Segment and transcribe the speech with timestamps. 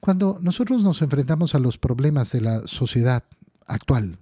[0.00, 3.22] Cuando nosotros nos enfrentamos a los problemas de la sociedad
[3.66, 4.18] actual,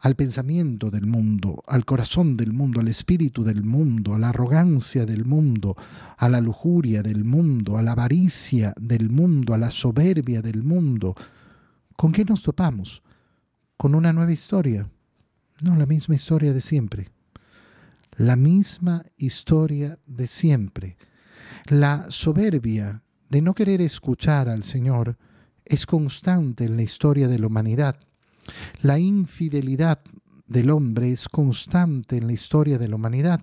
[0.00, 5.04] al pensamiento del mundo, al corazón del mundo, al espíritu del mundo, a la arrogancia
[5.04, 5.76] del mundo,
[6.16, 11.14] a la lujuria del mundo, a la avaricia del mundo, a la soberbia del mundo,
[11.96, 13.02] ¿con qué nos topamos?
[13.76, 14.88] ¿Con una nueva historia?
[15.60, 17.10] No, la misma historia de siempre.
[18.16, 20.96] La misma historia de siempre.
[21.66, 25.16] La soberbia de no querer escuchar al Señor
[25.64, 27.96] es constante en la historia de la humanidad.
[28.82, 30.00] La infidelidad
[30.46, 33.40] del hombre es constante en la historia de la humanidad.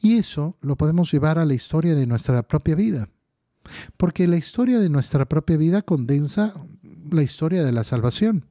[0.00, 3.08] Y eso lo podemos llevar a la historia de nuestra propia vida.
[3.96, 6.54] Porque la historia de nuestra propia vida condensa
[7.10, 8.44] la historia de la salvación.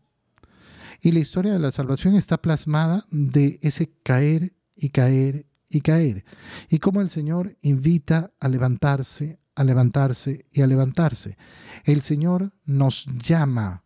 [1.02, 6.26] Y la historia de la salvación está plasmada de ese caer y caer y caer.
[6.70, 11.36] Y cómo el Señor invita a levantarse, a levantarse y a levantarse.
[11.84, 13.84] El Señor nos llama,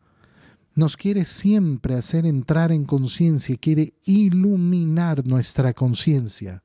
[0.76, 6.62] nos quiere siempre hacer entrar en conciencia, quiere iluminar nuestra conciencia.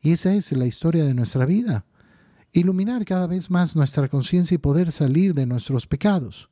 [0.00, 1.84] Y esa es la historia de nuestra vida.
[2.50, 6.48] Iluminar cada vez más nuestra conciencia y poder salir de nuestros pecados.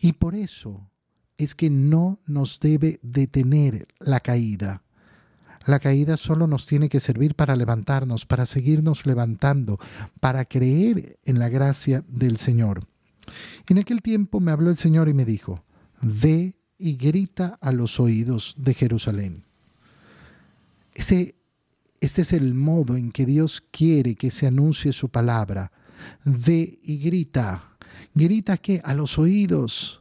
[0.00, 0.88] Y por eso
[1.36, 4.84] es que no nos debe detener la caída.
[5.66, 9.78] La caída solo nos tiene que servir para levantarnos, para seguirnos levantando,
[10.20, 12.86] para creer en la gracia del Señor.
[13.68, 15.64] En aquel tiempo me habló el Señor y me dijo,
[16.00, 19.44] ve y grita a los oídos de Jerusalén.
[20.94, 21.36] Este,
[22.00, 25.70] es el modo en que Dios quiere que se anuncie su palabra.
[26.24, 27.76] Ve y grita.
[28.14, 30.00] Grita que a los oídos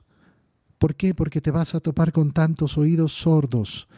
[0.80, 1.14] ¿Por qué?
[1.14, 3.90] Porque te vas a topar con tantos oídos sordos,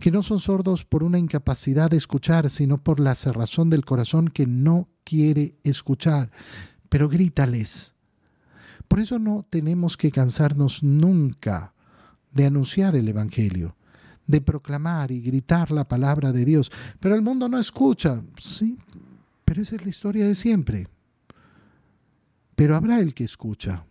[0.00, 4.28] que no son sordos por una incapacidad de escuchar, sino por la cerrazón del corazón
[4.28, 6.30] que no quiere escuchar.
[6.88, 7.94] Pero grítales.
[8.88, 11.74] Por eso no tenemos que cansarnos nunca
[12.32, 13.76] de anunciar el Evangelio,
[14.26, 16.72] de proclamar y gritar la palabra de Dios.
[16.98, 18.22] Pero el mundo no escucha.
[18.38, 18.78] Sí,
[19.44, 20.88] pero esa es la historia de siempre.
[22.56, 23.84] Pero habrá el que escucha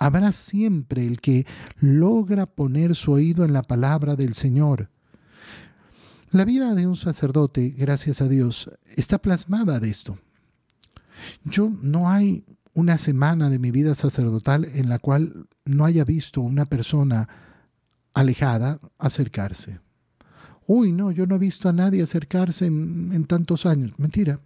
[0.00, 1.46] habrá siempre el que
[1.78, 4.88] logra poner su oído en la palabra del Señor.
[6.32, 10.16] La vida de un sacerdote, gracias a Dios, está plasmada de esto.
[11.44, 16.40] Yo no hay una semana de mi vida sacerdotal en la cual no haya visto
[16.40, 17.28] una persona
[18.14, 19.80] alejada acercarse.
[20.68, 23.98] Uy, no, yo no he visto a nadie acercarse en, en tantos años.
[23.98, 24.38] Mentira.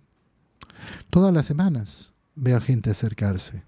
[1.10, 3.62] Todas las semanas veo gente acercarse.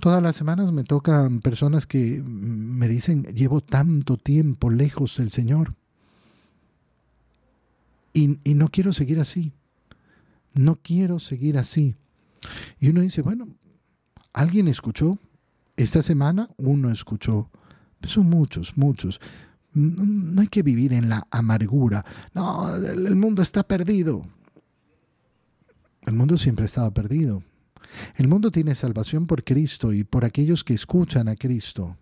[0.00, 5.76] Todas las semanas me tocan personas que me dicen, llevo tanto tiempo lejos del Señor.
[8.12, 9.52] Y, no quiero seguir así.
[10.52, 11.96] No quiero seguir así.
[12.78, 13.48] Y uno dice, bueno,
[14.32, 15.18] ¿alguien escuchó?
[15.76, 17.50] Esta semana uno escuchó.
[18.02, 19.20] son muchos, muchos.
[19.72, 22.04] No hay que vivir en la amargura.
[22.34, 24.26] No, el mundo está perdido.
[26.02, 27.42] El mundo siempre ha estado perdido.
[28.16, 31.96] El mundo tiene salvación por Cristo y por aquellos que escuchan a Cristo.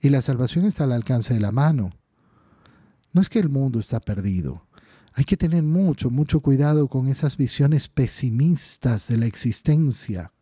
[0.00, 1.90] Y la salvación está al alcance de la mano.
[3.12, 4.66] No es que el mundo está perdido.
[5.14, 10.32] Hay que tener mucho, mucho cuidado con esas visiones pesimistas de la existencia.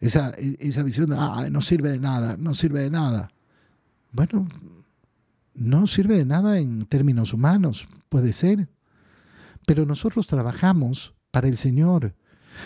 [0.00, 3.30] Esa, esa visión, ah, no sirve de nada, no sirve de nada.
[4.10, 4.48] Bueno,
[5.54, 8.68] no sirve de nada en términos humanos, puede ser.
[9.66, 12.14] Pero nosotros trabajamos para el Señor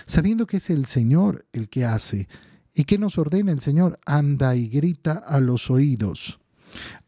[0.05, 2.29] sabiendo que es el Señor el que hace.
[2.75, 3.99] ¿Y que nos ordena el Señor?
[4.05, 6.41] Anda y grita a los oídos.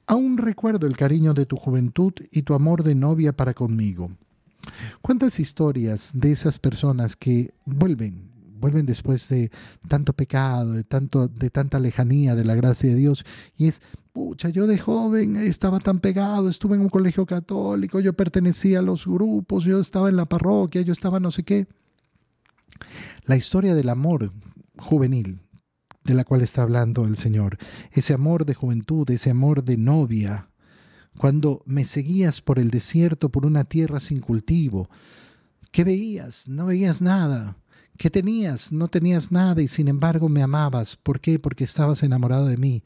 [0.09, 4.11] Aún recuerdo el cariño de tu juventud y tu amor de novia para conmigo.
[5.03, 9.51] ¿Cuántas historias de esas personas que vuelven, vuelven después de
[9.87, 13.27] tanto pecado, de, tanto, de tanta lejanía de la gracia de Dios?
[13.59, 13.83] Y es,
[14.15, 18.83] pucha, yo de joven estaba tan pegado, estuve en un colegio católico, yo pertenecía a
[18.83, 21.67] los grupos, yo estaba en la parroquia, yo estaba no sé qué.
[23.27, 24.33] La historia del amor
[24.79, 25.39] juvenil
[26.09, 27.59] de la cual está hablando el Señor,
[27.93, 30.49] ese amor de juventud, ese amor de novia,
[31.19, 34.89] cuando me seguías por el desierto, por una tierra sin cultivo,
[35.71, 36.49] ¿qué veías?
[36.49, 37.59] No veías nada.
[37.99, 38.73] ¿Qué tenías?
[38.73, 40.97] No tenías nada y sin embargo me amabas.
[40.97, 41.39] ¿Por qué?
[41.39, 42.85] Porque estabas enamorado de mí.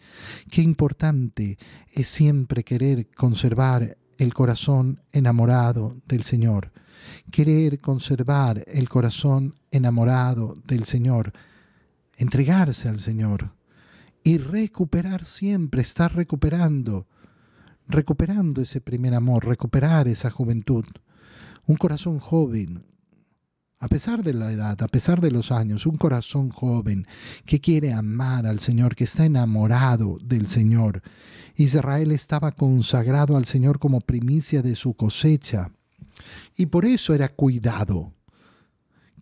[0.51, 1.59] Qué importante
[1.93, 6.73] es siempre querer conservar el corazón enamorado del Señor
[7.31, 11.33] querer conservar el corazón enamorado del Señor,
[12.23, 13.53] entregarse al Señor
[14.25, 17.09] y recuperar siempre, estar recuperando,
[17.89, 20.85] recuperando ese primer amor, recuperar esa juventud,
[21.67, 22.85] un corazón joven.
[23.81, 27.05] a pesar de la edad, a pesar de los años, un corazón joven
[27.45, 31.03] que quiere amar al Señor, que está enamorado del Señor.
[31.57, 35.73] Israel estaba consagrado al Señor como primicia de su cosecha
[36.57, 38.15] y por eso era cuidado.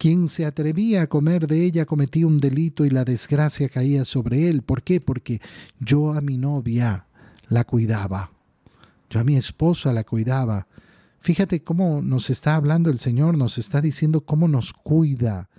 [0.01, 4.49] Quien se atrevía a comer de ella cometía un delito y la desgracia caía sobre
[4.49, 4.63] él.
[4.63, 4.99] ¿Por qué?
[4.99, 5.43] Porque
[5.79, 7.05] yo a mi novia
[7.49, 8.33] la cuidaba.
[9.11, 10.69] Yo a mi esposa la cuidaba.
[11.21, 15.51] Fíjate cómo nos está hablando el Señor, nos está diciendo cómo nos cuida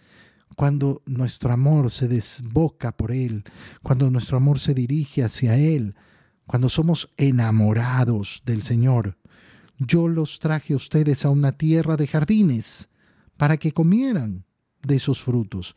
[0.55, 3.43] cuando nuestro amor se desboca por Él,
[3.83, 5.93] cuando nuestro amor se dirige hacia Él,
[6.47, 9.19] cuando somos enamorados del Señor.
[9.77, 12.87] Yo los traje a ustedes a una tierra de jardines
[13.41, 14.45] para que comieran
[14.83, 15.75] de esos frutos.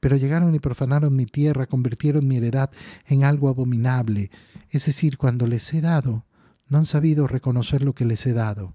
[0.00, 2.72] Pero llegaron y profanaron mi tierra, convirtieron mi heredad
[3.06, 4.32] en algo abominable.
[4.70, 6.26] Es decir, cuando les he dado,
[6.66, 8.74] no han sabido reconocer lo que les he dado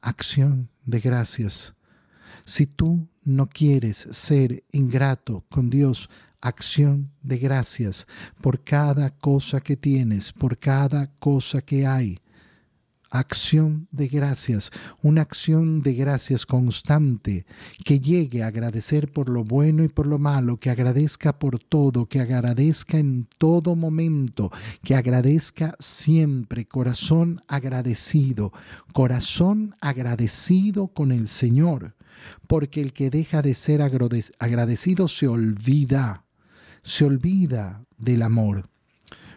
[0.00, 1.74] acción de gracias.
[2.44, 8.06] Si tú no quieres ser ingrato con Dios, acción de gracias
[8.40, 12.20] por cada cosa que tienes, por cada cosa que hay
[13.10, 14.70] acción de gracias,
[15.02, 17.46] una acción de gracias constante,
[17.84, 22.06] que llegue a agradecer por lo bueno y por lo malo, que agradezca por todo,
[22.06, 24.50] que agradezca en todo momento,
[24.82, 28.52] que agradezca siempre, corazón agradecido,
[28.92, 31.96] corazón agradecido con el Señor,
[32.46, 36.24] porque el que deja de ser agradecido se olvida,
[36.82, 38.68] se olvida del amor.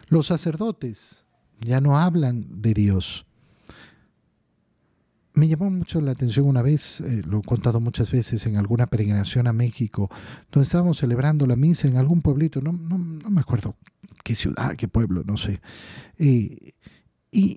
[0.08, 1.24] Los sacerdotes
[1.60, 3.26] ya no hablan de Dios
[5.34, 8.86] me llamó mucho la atención una vez, eh, lo he contado muchas veces en alguna
[8.86, 10.10] peregrinación a México,
[10.50, 13.76] donde estábamos celebrando la misa en algún pueblito, no, no, me acuerdo
[14.24, 15.60] qué ciudad, qué pueblo, no sé.
[16.18, 16.72] Eh,
[17.30, 17.56] y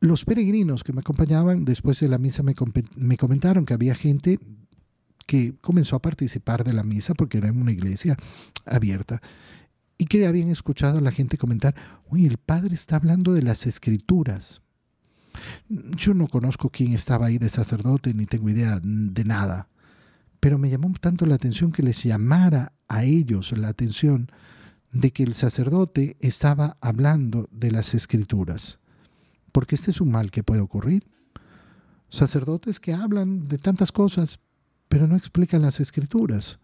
[0.00, 2.54] los peregrinos que me acompañaban después de la misa me,
[2.96, 4.38] me comentaron que había gente
[5.26, 8.16] que comenzó a participar de la misa porque era en una iglesia
[8.64, 9.20] abierta
[10.00, 11.74] y que habían escuchado a la gente comentar,
[12.08, 14.62] uy, el padre está hablando de las escrituras.
[15.68, 19.68] Yo no conozco quién estaba ahí de sacerdote, ni tengo idea de nada,
[20.40, 24.30] pero me llamó tanto la atención que les llamara a ellos la atención
[24.92, 28.80] de que el sacerdote estaba hablando de las escrituras,
[29.52, 31.06] porque este es un mal que puede ocurrir.
[32.08, 34.40] Sacerdotes que hablan de tantas cosas,
[34.88, 36.58] pero no explican las escrituras.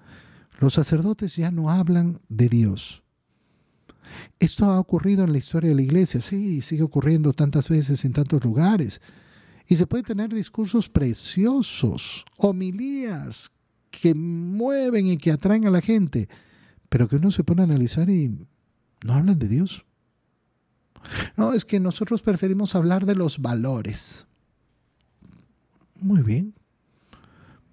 [0.59, 3.05] Los sacerdotes ya no hablan de Dios.
[4.39, 8.13] Esto ha ocurrido en la historia de la iglesia, sí, sigue ocurriendo tantas veces en
[8.13, 9.01] tantos lugares.
[9.69, 13.51] Y se puede tener discursos preciosos, homilías
[13.91, 16.29] que mueven y que atraen a la gente,
[16.89, 18.47] pero que uno se pone a analizar y
[19.05, 19.85] no hablan de Dios.
[21.37, 24.27] No, es que nosotros preferimos hablar de los valores.
[26.01, 26.55] Muy bien.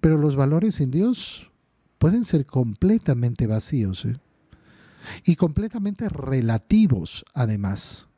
[0.00, 1.50] Pero los valores en Dios
[1.98, 4.04] pueden ser completamente vacíos.
[4.04, 4.16] ¿eh?
[5.24, 8.08] Y completamente relativos además.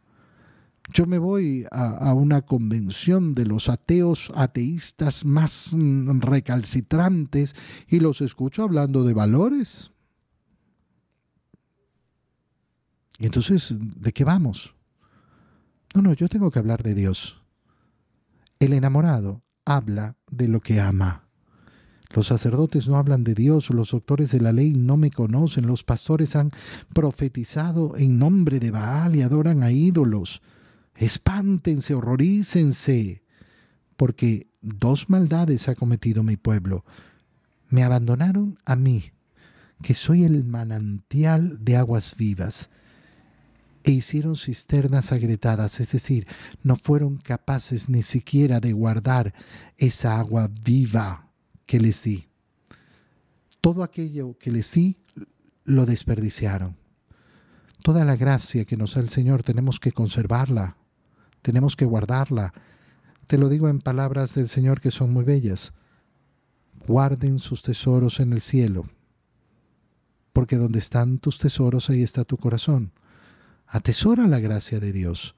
[0.93, 7.57] Yo me voy a, una convención de los ateos ateístas más recalcitrantes
[7.89, 9.91] y los escucho hablando de valores.
[13.19, 14.75] Y entonces, ¿de qué vamos?
[15.95, 17.43] No, no, yo tengo que hablar de Dios.
[18.61, 21.26] El enamorado habla de lo que ama.
[22.15, 25.85] Los sacerdotes no hablan de Dios, los doctores de la ley no me conocen, los
[25.85, 26.51] pastores han
[26.95, 30.41] profetizado en nombre de Baal y adoran a ídolos.
[30.95, 33.23] Espántense, horrorícense,
[33.97, 36.85] porque dos maldades ha cometido mi pueblo.
[37.69, 39.13] Me abandonaron a mí,
[39.83, 42.71] que soy el manantial de aguas vivas,
[43.83, 46.27] e hicieron cisternas agrietadas, es decir,
[46.63, 49.33] no fueron capaces ni siquiera de guardar
[49.77, 51.26] esa agua viva
[51.67, 52.27] que les di.
[53.61, 54.97] Todo aquello que les di
[55.65, 56.77] lo desperdiciaron.
[57.83, 60.77] Toda la gracia que nos da el Señor tenemos que conservarla,
[61.43, 62.53] tenemos que guardarla.
[63.29, 65.73] Te lo digo en palabras del Señor que son muy bellas.
[66.89, 68.89] Guarden sus tesoros en el cielo,
[70.33, 72.93] porque donde están tus tesoros ahí está tu corazón.
[73.69, 75.36] Atesora la gracia de Dios.